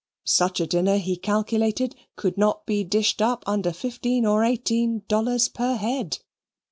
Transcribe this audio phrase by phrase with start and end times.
[0.25, 5.47] Such a dinner he calculated could not be dished up under fifteen or eighteen dollars
[5.47, 6.17] per head.